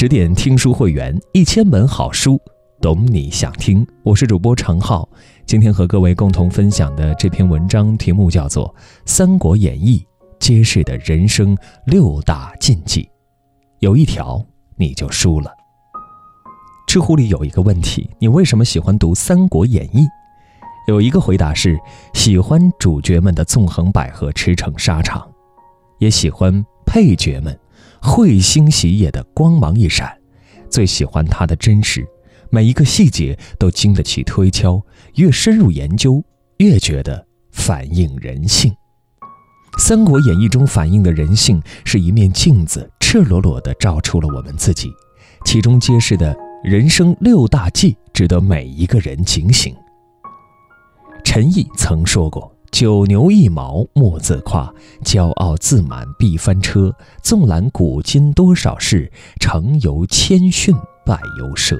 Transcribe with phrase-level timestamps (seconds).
[0.00, 2.40] 十点听书会员，一千本好书，
[2.80, 3.86] 懂你想听。
[4.02, 5.06] 我是主播常浩，
[5.44, 8.66] 今天和各位共同分享的这篇文章题目叫做
[9.04, 9.98] 《三国演义》，
[10.38, 13.06] 揭示的人生六大禁忌，
[13.80, 14.42] 有一条
[14.74, 15.52] 你就输了。
[16.86, 19.98] 知乎里有一个问题：你为什么喜欢读《三国演义》？
[20.88, 21.78] 有一个回答是：
[22.14, 25.30] 喜欢主角们的纵横捭阖、驰骋沙场，
[25.98, 27.59] 也喜欢配角们
[28.02, 30.16] 彗星喜野的光芒一闪。
[30.68, 32.06] 最喜欢它的真实，
[32.48, 34.80] 每一个细节都经得起推敲，
[35.16, 36.22] 越深入研究，
[36.58, 38.72] 越觉得反映人性。
[39.78, 44.90] 《三国演义》中反映的人性是一面镜子，赤裸裸地照出了我们自己，
[45.44, 49.74] 其中揭示的人生六大忌，值得每一个人警醒。
[51.24, 54.72] 陈毅曾说过：“九牛一毛莫自夸，
[55.04, 56.94] 骄傲自满必翻车。
[57.22, 59.10] 纵览古今多少事，
[59.40, 61.78] 成由谦逊败由奢。”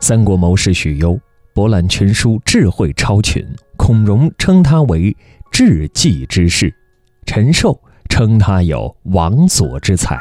[0.00, 1.20] 三国谋士许攸
[1.54, 3.46] 博览群书，智慧超群。
[3.76, 5.16] 孔融称他为
[5.50, 6.74] 智计之士，
[7.26, 10.18] 陈寿称他有王佐之才。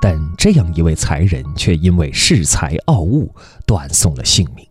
[0.00, 3.34] 但这样一位才人，却因为恃才傲物，
[3.66, 4.66] 断送了性命。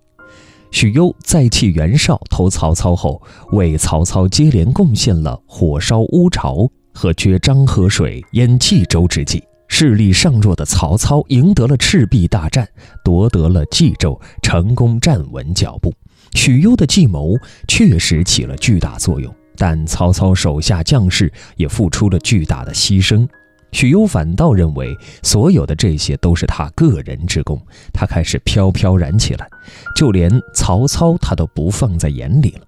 [0.73, 3.21] 许攸在弃袁绍投曹操后，
[3.51, 9.41] 为曹操接连贡献了火烧乌巢和决漳河水淹冀州之计。
[9.67, 12.67] 势力尚弱的曹操赢得了赤壁大战，
[13.03, 15.93] 夺得了冀州，成功站稳脚步。
[16.33, 23.27] 许攸的计谋确实起了巨大作用，但曹操手下将士也付出了巨大的牺牲。
[23.73, 27.59] 许攸反倒认为，所有的这些都是他个人之功，
[27.91, 29.49] 他开始飘飘然起来，
[29.95, 32.65] 就连曹操他都不放在眼里了。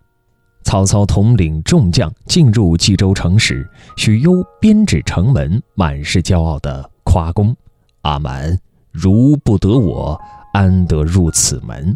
[0.64, 7.56] 曹操统领众将进入冀州城时，许攸编指城门，满是骄傲的夸功
[8.02, 8.60] ：“阿瞒，
[8.92, 10.20] 如不得我，
[10.54, 11.96] 安得入此门？”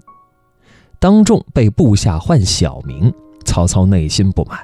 [0.99, 3.11] 当众被部下唤小名，
[3.43, 4.59] 曹操内心不满，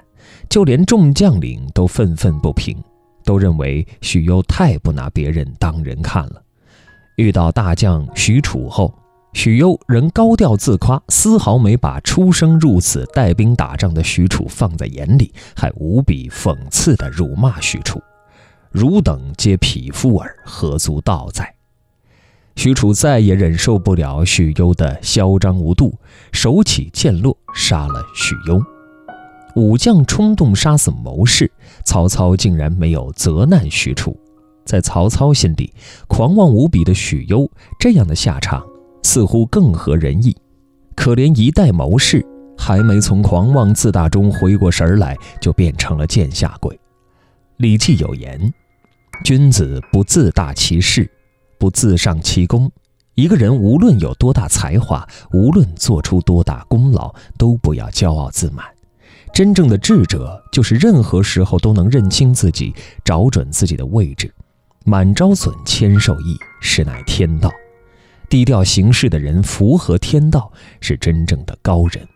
[0.48, 2.78] 就连众将领都愤愤不平。
[3.26, 6.42] 都认为许攸太不拿别人当人看了。
[7.18, 8.94] 遇到大将许褚后，
[9.34, 18.02] 许攸仍高调自夸，丝毫没把出生入死、带兵打仗的许褚放在眼里，还无比讽刺地辱骂许褚
[18.72, 21.54] ：“汝等皆匹夫耳，何足道哉？”
[22.56, 25.98] 许褚再也忍受不了许攸的嚣张无度，
[26.32, 28.75] 手起剑落，杀了许攸。
[29.56, 31.50] 武将冲动杀死谋士，
[31.84, 34.16] 曹操竟然没有责难许褚。
[34.66, 35.74] 在曹操心里，
[36.08, 37.50] 狂妄无比的许攸
[37.80, 38.66] 这样的下场
[39.04, 40.36] 似乎更合人意。
[40.96, 42.26] 可怜一代谋士，
[42.58, 46.76] 还没从狂妄自大中回过神来，就变成了剑下鬼。
[47.58, 48.54] 《礼记》有言
[49.24, 51.10] ：“君子不自大其事，
[51.58, 52.70] 不自上其功。”
[53.16, 58.66] 一个人无论有多大才华，无论做出多大功劳，都不要骄傲自满。
[59.36, 62.74] 真正的智者，就是任何时候都能认清自己，
[63.04, 64.34] 找准自己的位置。
[64.86, 67.52] 满招损，谦受益，实乃天道。
[68.30, 72.08] 低调行事的人，符合天道，是真正的高人。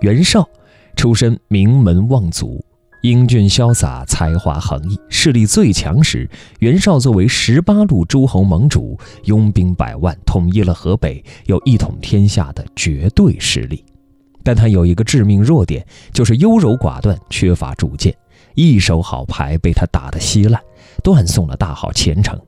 [0.00, 0.48] 袁绍
[0.96, 2.64] 出身名门望族，
[3.02, 6.26] 英俊潇洒，才华横溢，势力最强时，
[6.60, 13.84] 袁绍作为十八路诸侯盟主，拥兵百万，统一了河北，有一统天下的绝对实力。
[14.42, 18.14] 但他有一个致命弱点，就是优柔寡断，缺乏主见。
[18.54, 20.60] 一手好牌被他打得稀烂，
[21.04, 22.38] 断送了大好前程。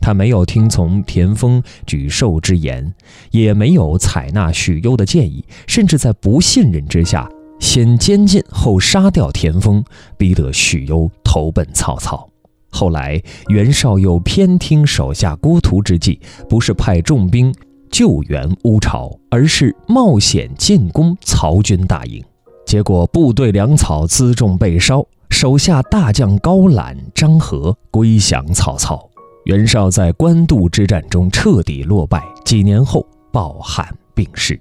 [0.00, 2.94] 他没有听从田丰举寿之言，
[3.32, 7.28] 也没有采纳许攸的建议，甚至在不信任之下，
[7.58, 9.84] 先监禁后杀掉田丰，
[10.16, 12.26] 逼得许攸投奔曹操。
[12.70, 17.52] 后来袁绍又偏听手下郭图之计，不是派重兵。
[17.90, 22.24] 救援乌巢，而是冒险进攻曹军大营，
[22.64, 29.04] 结果部队粮草辎重被烧，手下大将高览、张合归降曹操。
[29.44, 34.60] 袁绍在官渡之战中彻底落败，几年后抱憾病逝。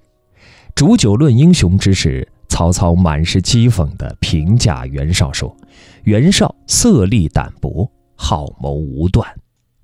[0.74, 5.56] 煮酒论英雄之时，曹操满是讥讽地评价袁绍说
[6.04, 9.28] ：“袁绍色厉胆薄，好谋无断。”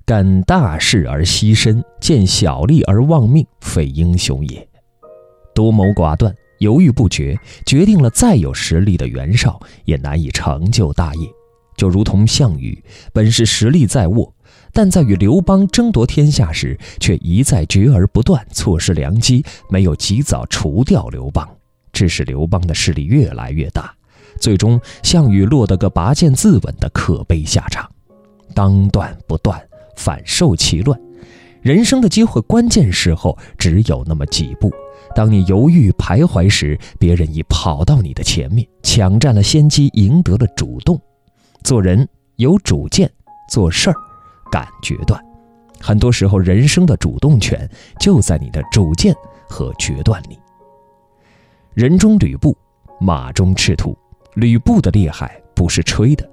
[0.06, 4.68] 干大事而牺牲，见小利而忘命，非英雄也。
[5.56, 7.36] 多谋寡断，犹豫不决，
[7.66, 11.28] 决定了再有实力的袁绍也难以成就大业。
[11.76, 12.80] 就如同项羽，
[13.14, 14.32] 本是实力在握，
[14.72, 21.50] 但在与刘邦争夺天下时，却一再决而不断，错失良机，没有及早除掉刘邦，
[21.92, 23.92] 致使刘邦的势力越来越大。
[24.40, 27.90] 最终，项羽落得个拔剑自刎的可悲下场。
[28.54, 29.60] 当断不断。
[29.96, 31.00] 反受其乱，
[31.62, 34.72] 人生的机会，关键时候只有那么几步。
[35.16, 41.00] 当你犹豫徘徊时，别人已跑到你的前面，抢占了先机，赢得了主动。
[41.64, 43.10] 做人有主见，
[43.50, 43.96] 做事儿
[44.52, 45.24] 敢决断。
[45.80, 47.70] 很多时候，人生的主动权
[48.00, 49.16] 就在你的主见
[49.48, 50.38] 和决断里。
[51.74, 52.58] 人中吕布，
[53.00, 53.98] 马中赤兔。
[54.34, 56.30] 吕布的厉害不是吹的。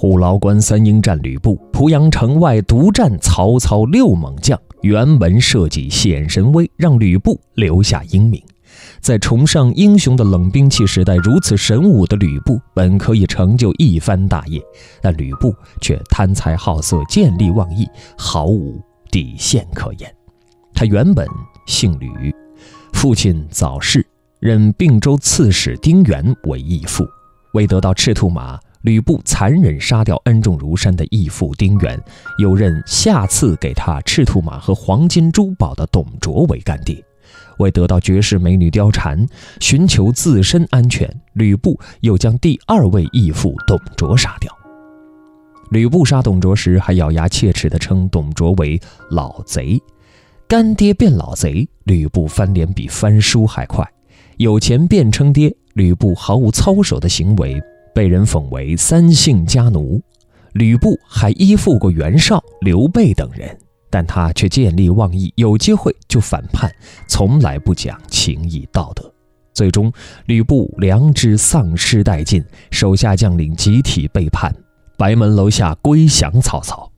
[0.00, 8.40] 虎牢关三英战吕布，濮阳城外独战曹操六猛将，辕门射戟显神威，让吕布留下英名。
[9.00, 14.62] 在崇尚英雄的冷兵器时代，如此神武的吕布本可以成就一番大业，
[15.02, 17.84] 但吕布却贪财好色、见利忘义，
[18.16, 18.80] 毫无
[19.10, 20.08] 底线可言。
[20.74, 21.26] 他原本
[21.66, 22.32] 姓吕，
[22.92, 24.06] 父亲早逝，
[24.38, 27.04] 任并州刺史丁原为义父，
[27.54, 28.56] 为得到赤兔马。
[28.82, 32.00] 吕布残忍杀掉恩重如山的义父丁原，
[32.38, 36.96] 又任下赐给他赤兔马和黄金珠宝的董卓为干爹。
[37.58, 39.26] 为得到绝世美女貂蝉，
[39.60, 44.56] 寻求自身安全，吕布又将第二位义父董卓杀掉。
[45.70, 48.80] 吕布杀董卓时，还咬牙切齿地称董卓为
[49.10, 49.78] 老贼。
[50.46, 53.86] 干爹变老贼，吕布翻脸比翻书还快。
[54.38, 57.60] 有钱变称爹，吕布毫无操守的行为。
[57.98, 60.00] 被人讽为三姓家奴，
[60.52, 63.58] 吕布还依附过袁绍、刘备等人，
[63.90, 66.72] 但他却见利忘义，有机会就反叛，
[67.08, 69.12] 从来不讲情义道德。
[69.52, 69.92] 最终，
[70.26, 72.40] 吕布良知丧失殆尽，
[72.70, 74.54] 手下将领集体背叛，
[74.96, 76.88] 白门楼下归降曹操。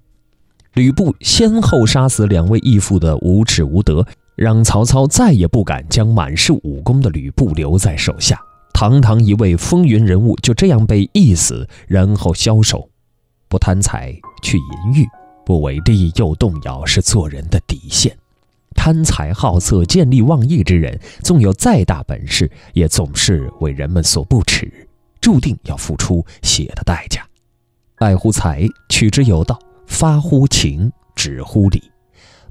[0.74, 4.06] 吕布先后杀死两位义父的无耻无德，
[4.36, 8.38] 让曹操再也不敢将满是武功的吕布留在手下。
[8.72, 12.88] 堂堂一位风云人物就这样被缢死，然后枭首。
[13.48, 15.06] 不贪财去淫欲，
[15.44, 18.16] 不为利又动摇，是做人的底线。
[18.74, 24.88] 贪财好色、见利忘义之人，纵有再大本事，也总是为人们所不齿，
[25.20, 27.26] 注定要付出血的代价。
[27.96, 29.56] 爱乎财，取之有道；
[29.86, 31.82] 发乎情，止乎礼。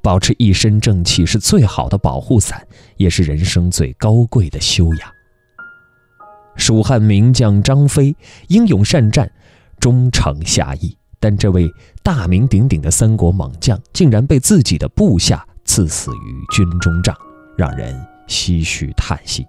[0.01, 2.68] 保持一身正气是最好的保护伞，
[2.98, 5.19] 也是人生最高贵的修养。
[6.59, 8.15] 蜀汉名将张飞
[8.50, 9.31] 英勇善战，
[9.79, 11.67] 忠诚侠义，但这位
[12.03, 17.15] 大名鼎鼎的三国猛将竟然被自己的部下赐死于军中帐，
[17.57, 17.95] 让人
[18.27, 19.47] 唏嘘叹息。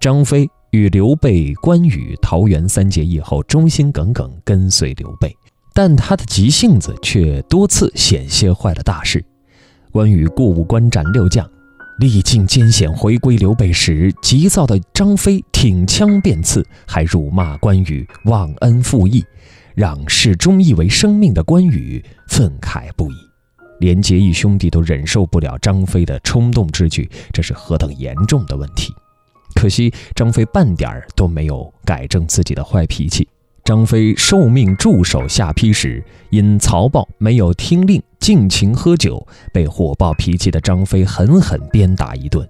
[0.00, 5.34] 张飞与刘备、关羽桃园三结义后，忠心耿耿跟随刘备，
[5.72, 9.24] 但他的急性子却多次险些坏了大事。
[9.92, 11.48] 关羽过五关斩六将。
[11.98, 19.24] 历尽艰险回归刘备时，急躁的张飞挺枪便刺，还辱骂关羽忘恩负义，
[19.74, 23.14] 让视忠义为生命的关羽愤慨不已。
[23.80, 28.94] 连结义兄弟都忍受不了张飞的冲动之举，这是何等严重的问题！
[29.54, 33.26] 可惜张飞半点儿都没有改正自己的坏脾气。
[33.66, 42.48] 张飞受命驻守下邳时，因曹豹没有听令尽情喝酒，被火爆脾气的张飞狠狠鞭打一顿。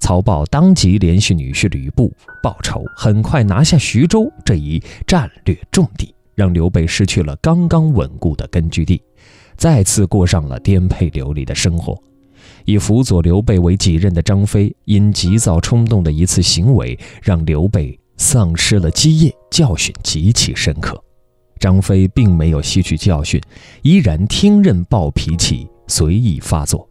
[0.00, 2.10] 曹豹当即联系女婿吕布
[2.42, 9.02] 报仇，很快拿下徐州这一战略重地，让刘备失去了刚刚稳固的根据地，
[9.58, 11.94] 再次过上了颠沛流离的生活。
[12.64, 17.98] 以辅佐刘备为己任的张飞，因急躁冲动的一次行为，让刘备。
[18.16, 21.02] 丧失了基业，教训极其深刻。
[21.58, 23.40] 张飞并没有吸取教训，
[23.82, 26.88] 依然听任暴脾气，随意发作。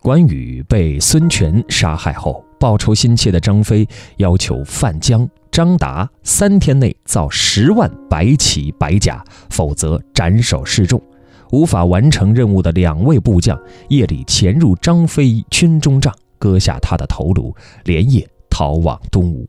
[0.00, 3.86] 关羽被孙权杀害后，报仇心切的张飞
[4.16, 11.00] 要求范疆、张达三天内造十万白旗白甲，否则斩首示众。
[11.50, 13.60] 无法完成任务的两位部将
[13.90, 19.48] 夜里潜入张飞军中帐，割下他的头颅，连夜逃往东吴。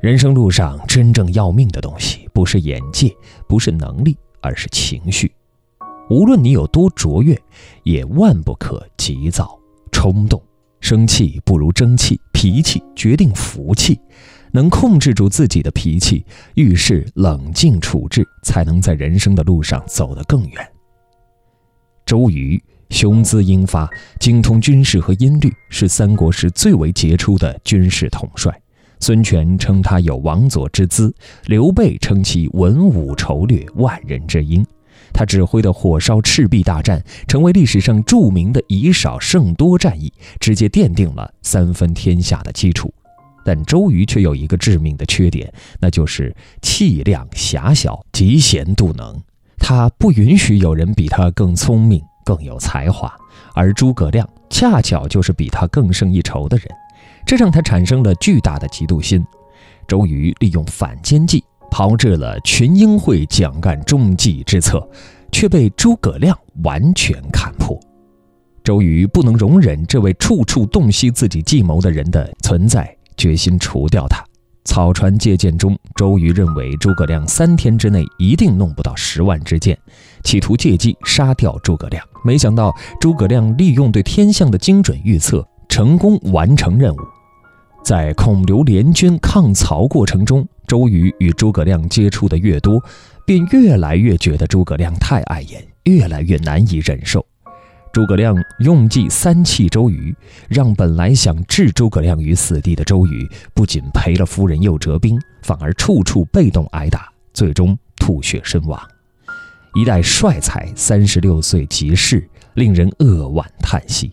[0.00, 3.12] 人生路上真正要命的东西，不是眼界，
[3.48, 5.32] 不是能力，而是情绪。
[6.08, 7.36] 无论你有多卓越，
[7.82, 9.58] 也万不可急躁
[9.90, 10.40] 冲动。
[10.80, 13.98] 生气不如争气，脾气决定福气。
[14.52, 16.24] 能控制住自己的脾气，
[16.54, 20.72] 遇事冷静处置，才能在人生的路上走得更远。
[22.06, 23.90] 周瑜雄姿英发，
[24.20, 28.58] 精通军事和音律，是三国时最为杰出的军事统帅。
[29.00, 31.14] 孙权称他有王佐之姿，
[31.46, 34.64] 刘备称其文武筹略，万人之英。
[35.12, 42.92] 他指挥的火烧赤壁大战，成为历史上著名的以少胜多战役，直接奠定了三分天下的基础。
[43.44, 45.50] 但周瑜却有一个致命的缺点，
[45.80, 49.18] 那就是气量狭小，嫉贤妒能。
[49.58, 53.10] 他不允许有人比他更聪明、更有才华，
[53.54, 56.66] 而诸葛亮恰巧就是比他更胜一筹的人，
[57.28, 59.22] 这让他产生了巨大的嫉妒心。
[59.86, 64.88] 周瑜利用反间计，炮制了群英会蒋干中计之策，
[65.30, 67.78] 却被诸葛亮完全看破。
[68.64, 74.24] 周瑜不能容忍这位处处洞悉自己计谋的人的存在，决心除掉他。
[74.64, 79.78] 草船借箭中，周瑜认为诸葛亮三天之内一定弄不到十万支箭，
[80.24, 82.02] 企图借机杀掉诸葛亮。
[82.24, 86.98] 没想到诸葛亮利用对天象的精准预测，成功完成任务。
[87.82, 92.82] 在孔刘联军抗曹过程中，周瑜与诸葛亮接触的越多，
[93.24, 97.24] 便越来越觉得诸葛亮太碍眼，越来越难以忍受。
[97.90, 100.14] 诸葛亮用计三气周瑜，
[100.48, 108.78] 让本来想置诸葛亮于死地的周瑜，不仅赔了夫人又折兵，反而处处被动挨打，最终吐血身亡。
[109.74, 114.12] 一代帅才三十六岁即逝，令人扼腕叹息。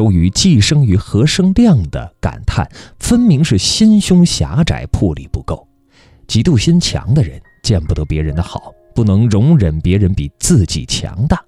[0.00, 2.66] 周瑜寄生于何生亮的感叹，
[2.98, 5.68] 分明是心胸狭窄，魄力不够。
[6.26, 11.38] 嫉妒心强的人见不得别人的好，不能容忍别人比自己强大。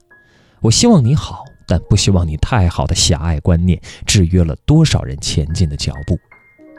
[0.61, 1.45] 我希望你好。
[1.67, 6.19] 但不希望你太好的狭隘观念制约了多少人前进的脚步。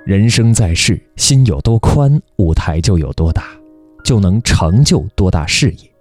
[0.05, 3.45] 人生在世，心有多宽，舞台就有多大，
[4.05, 5.91] 就能成就多大事业。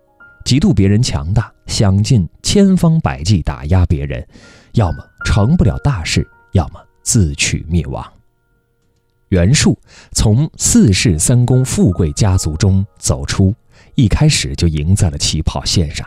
[0.45, 4.27] 嫉妒别人强大，想尽千方百计打压别人，
[4.75, 8.05] 要么成不了大事，要么自取灭亡。
[9.29, 9.79] 袁术
[10.13, 13.55] 从四世三公富贵家族中走出，
[13.95, 16.07] 一开始就赢在了起跑线上。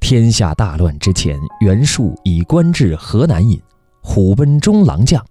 [0.00, 3.60] 天下大乱之前，袁术已官至河南尹、
[4.02, 5.24] 虎贲中郎将，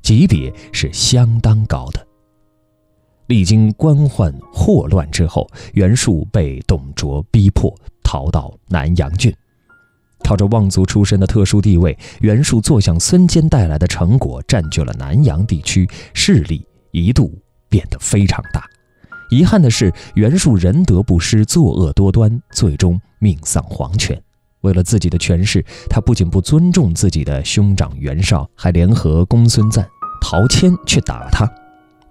[0.00, 2.06] 级别是相当高的。
[3.26, 9.34] 历经官宦祸乱之后，袁术被董卓逼迫逃到南阳郡，
[10.32, 18.64] 靠着望族出身的特殊地位，袁术坐享孙坚带来的成果，占据了南阳地区，势力一度变得非常大。
[19.28, 24.18] 遗憾的是，袁术仁德不施，作恶多端，最终命丧黄泉。
[24.62, 29.86] 为了自己的权势，他不仅不尊重自己的兄长袁绍，还联合公孙瓒、
[30.18, 31.46] 陶谦去打他。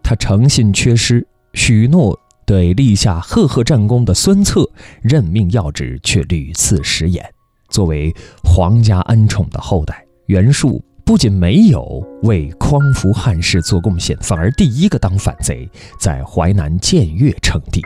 [0.04, 1.25] 他诚信缺失，
[1.56, 4.70] 许诺对立下赫赫战功的孙策
[5.01, 7.28] 任命要职，却屡次食言。
[7.72, 8.13] 作为
[8.44, 10.84] 皇家恩宠的后代，袁术。
[11.04, 17.82] 不仅没有为匡扶汉室做贡献，反而第一个当反贼，在淮南建越称帝。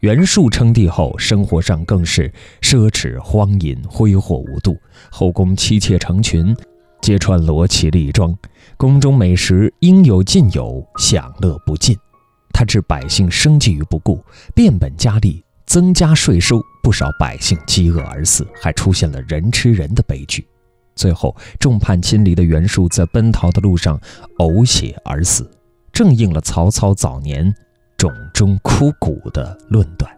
[0.00, 4.76] 袁术称帝后，生活上更是奢侈荒淫，挥霍无度，
[5.10, 6.54] 后宫妻妾成群，
[7.00, 8.36] 皆穿罗绮丽装，
[8.76, 11.96] 宫中美食应有尽有，享乐不尽。
[12.52, 14.22] 他置百姓生计于不顾，
[14.54, 20.46] 变本加厉增加税收，不少百姓饥饿而死，还出现了人吃人的悲剧。
[20.94, 23.98] 最后，众叛亲离的袁术在奔逃的路上
[24.36, 25.50] 呕血而死，
[25.90, 27.52] 正应了曹操早年
[27.96, 30.14] “冢中枯骨”的论断。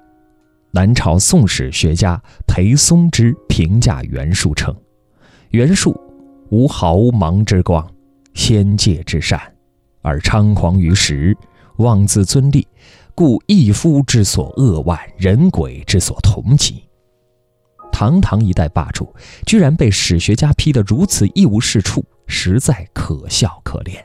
[0.72, 4.74] 南朝宋史学家裴松之评价袁术称
[5.52, 5.98] ：“袁术
[6.50, 7.88] 无毫芒之光，
[8.34, 9.40] 仙界之善，
[10.02, 11.34] 而猖狂于时，
[11.76, 12.66] 妄自尊立，
[13.16, 16.84] 故一夫之所恶万，人鬼之所同极。”
[17.90, 19.10] 堂堂一代霸主，
[19.46, 23.96] 居然被史学家批得如此一无是处，实在可笑可怜。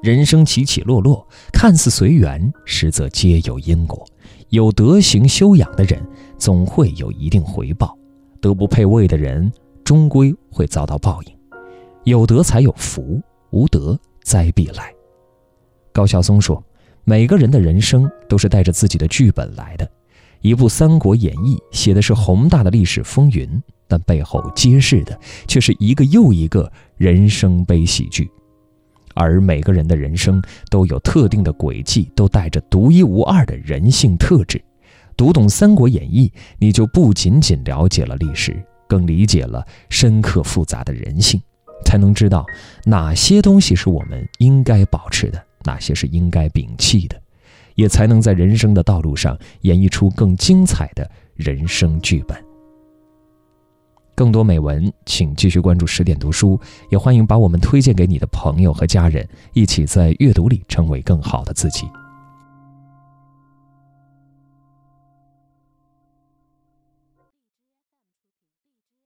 [0.00, 4.06] 人生起起落落，看似随缘，实则皆有因果。
[4.50, 6.00] 有德行修养的人，
[6.38, 7.88] 总会有一定回报；
[8.40, 9.52] 德不配位的人，
[9.82, 11.36] 终归会遭到报应。
[12.04, 14.94] 有德才有福，无德灾必来。
[15.92, 16.62] 高晓松说
[17.04, 19.90] ：“每个人的人生都是带着自己的剧本来的。”
[20.40, 28.30] 一部《三国演义》写的是宏大的历史风云，但背后揭示的却是一个又一个人生悲喜剧。
[29.14, 34.62] 而每个人的人生都有特定的轨迹，都带着独一无二的人性特质。
[35.16, 38.54] 读懂《三国演义》，你就不仅仅了解了历史，
[38.86, 41.40] 更理解了深刻复杂的人性，
[41.86, 42.44] 才能知道
[42.84, 47.20] 哪些东西是我们应该保持的，哪些是应该摒弃的。
[47.74, 52.38] 也才能在人生的道路上演绎出更精彩的人生剧本。
[54.14, 56.56] 更多美文，请继续关注十点读书，
[56.88, 61.88] 也欢迎把我们推荐给你的朋友和家人，一起在阅读里成为更好的自己。